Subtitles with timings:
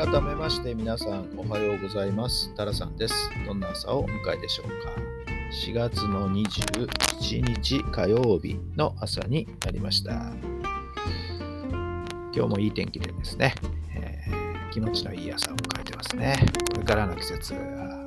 [0.00, 2.54] 改めまして皆さんおはようございます。
[2.54, 3.14] タラさんです。
[3.46, 4.94] どんな朝をお迎えでしょうか
[5.52, 10.32] ？4月の27日火曜日の朝になりました。
[12.32, 13.54] 今日もいい天気でですね、
[13.94, 16.34] えー、気持ちのいい朝を迎えてますね。
[16.72, 17.54] これからの季節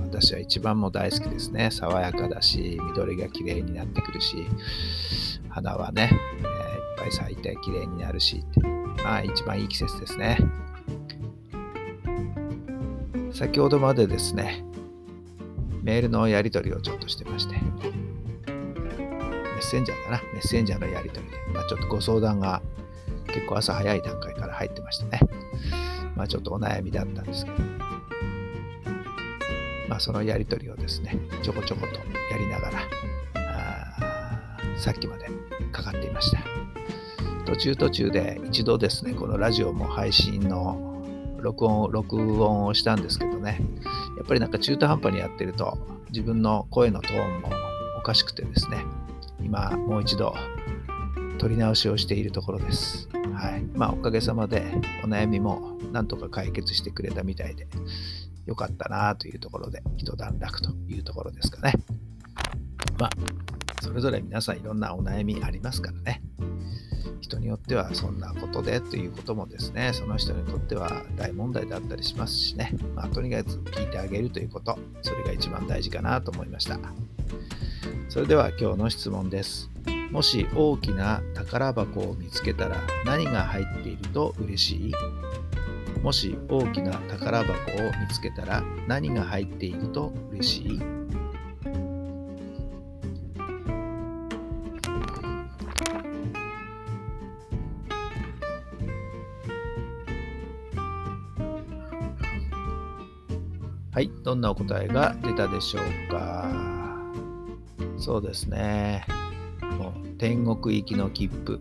[0.00, 1.70] 私は一番も大好きですね。
[1.70, 4.44] 爽やかだし緑が綺麗になってくるし
[5.48, 6.52] 花はね、えー、いっ
[6.98, 8.44] ぱい咲いて綺麗になるし
[9.04, 10.38] まあ一番いい季節ですね。
[13.36, 14.64] 先ほどまでですね、
[15.82, 17.60] メールのやり取りをちょっとしてまして、メ
[18.50, 22.62] ッセンジャーだな、メッセンジャーのやり取りで、まあ、ちょっとご相談が
[23.26, 25.20] 結構朝早い段階から入ってましてね、
[26.16, 27.58] まあちょっとお悩みだったんですけど、
[29.90, 31.96] まあそのやり取りをですね、ちょこちょこと
[32.32, 32.80] やりながら、
[34.78, 35.28] さっきまで
[35.72, 36.38] かかっていました。
[37.44, 40.95] 途中途中で一度ですね、このラジオも配信の
[41.46, 43.60] 録音、録音をしたんですけどね、
[44.16, 45.78] やっぱりなんか中途半端にやってると、
[46.10, 47.50] 自分の声のトーンも
[47.98, 48.84] おかしくてですね、
[49.40, 50.34] 今、もう一度、
[51.38, 53.08] 撮り直しをしているところです。
[53.32, 53.62] はい。
[53.74, 54.64] まあ、おかげさまで、
[55.04, 57.68] お悩みもなんとか解決してくれたみたいで、
[58.46, 61.74] よかったなというところで、一段落というところですかね。
[62.98, 63.10] まあ、
[63.82, 66.22] それぞれ皆さんいろんなお悩みありますからね。
[67.46, 76.78] 人によってはそんなことでということもですね、その人にとっては大問題だったりしますしね、まあ、とにかく聞いてあげるということ、それが一番大事かなと思いました。
[78.08, 79.70] それでは今日の質問です。
[80.10, 84.92] もし大きな宝箱を見つけたら何が入っていると嬉しい？
[86.02, 87.54] もし大きな宝箱を
[88.00, 90.95] 見つけたら何が入っていると嬉しい？
[103.96, 106.50] はい、どんなお答えが出たでしょうか？
[107.96, 109.06] そうですね。
[109.78, 111.58] もう天国行きの切符、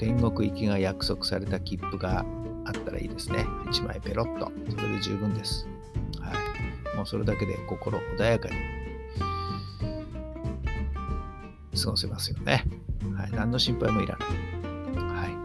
[0.00, 2.26] 天国行きが約束された切符が
[2.64, 3.46] あったらいいですね。
[3.66, 4.50] 1枚ペロッと。
[4.68, 5.68] それで十分です。
[6.18, 6.32] は
[6.92, 6.96] い。
[6.96, 8.56] もうそれだけで心穏やかに
[11.80, 12.64] 過ごせますよね。
[13.16, 13.30] はい。
[13.30, 14.28] 何の心配もいらない。
[15.04, 15.36] はい。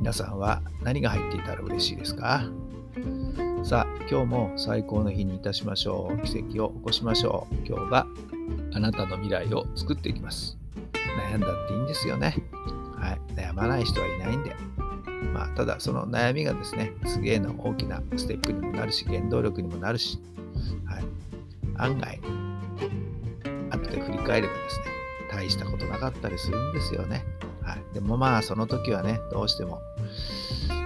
[0.00, 2.42] 皆さんは何が入っていたら嬉しいですか？
[3.66, 6.22] さあ、今日も最高の日にいたしましょう。
[6.24, 7.54] 奇跡を起こしましょう。
[7.66, 8.06] 今日が
[8.72, 10.56] あなたの未来を作っていきます。
[11.32, 12.36] 悩んだっていいんですよね。
[12.96, 13.34] はい。
[13.34, 14.54] 悩まない人はいないんで。
[15.34, 20.20] まあ、ただその悩みがですね、次への大きなステップにもなるし、原動力にもなるし、
[20.84, 21.04] はい。
[21.74, 22.20] 案外、
[23.70, 24.84] 後で振り返ればですね、
[25.28, 27.24] 大したことなかったりするんですよね。
[27.62, 27.82] はい。
[27.94, 29.80] でもまあ、その時はね、どうしても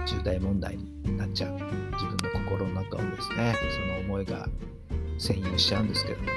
[0.05, 1.53] 重大問題になっちゃう。
[1.53, 4.47] 自分の心の中をですね、その思いが
[5.17, 6.31] 占有しちゃうんですけどもね、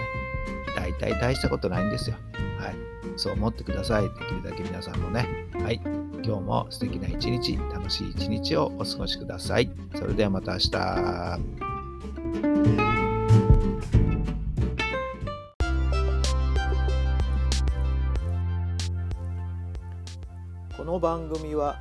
[0.77, 2.17] 大体大したことないんですよ。
[2.59, 2.75] はい。
[3.17, 4.03] そう思ってください。
[4.03, 5.27] できるだけ皆さんもね。
[5.55, 5.81] はい。
[6.25, 9.71] 今日も素敵な一日、楽しい一日をお過ごしください。
[9.95, 10.71] それではまた明日。
[20.77, 21.81] この番組は